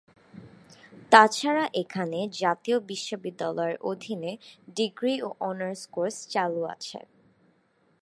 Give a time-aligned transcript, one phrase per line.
[1.11, 4.31] তাছাড়া এখানে জাতীয় বিশ্ববিদ্যালয়ের অধীনে
[4.77, 6.99] ডিগ্রি ও অনার্স কোর্স চালু আছে।